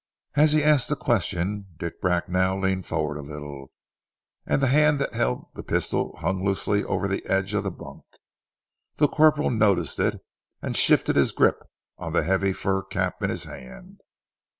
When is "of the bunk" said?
7.53-8.03